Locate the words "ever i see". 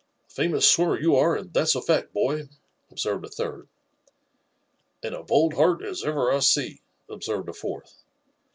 6.03-6.81